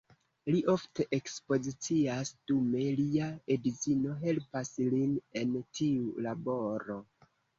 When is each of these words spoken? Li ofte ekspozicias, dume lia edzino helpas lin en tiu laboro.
Li 0.53 0.59
ofte 0.71 1.03
ekspozicias, 1.17 2.31
dume 2.51 2.87
lia 3.01 3.27
edzino 3.57 4.15
helpas 4.23 4.73
lin 4.95 5.13
en 5.43 5.53
tiu 5.81 6.09
laboro. 6.29 6.99